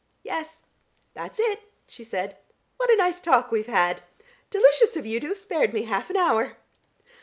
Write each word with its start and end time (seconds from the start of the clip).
"Yes, 0.23 0.63
that's 1.13 1.39
it," 1.39 1.59
she 1.85 2.03
said. 2.03 2.35
"What 2.77 2.89
a 2.89 2.95
nice 2.95 3.21
talk 3.21 3.51
we've 3.51 3.67
had. 3.67 4.01
Delicious 4.49 4.95
of 4.97 5.05
you 5.05 5.19
to 5.19 5.27
have 5.27 5.37
spared 5.37 5.75
me 5.75 5.83
half 5.83 6.09
an 6.09 6.17
hour." 6.17 6.57